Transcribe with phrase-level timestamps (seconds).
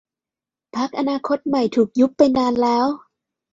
[0.75, 2.85] พรรคอนาคตใหม่ถูกยุบไปนานแล้ว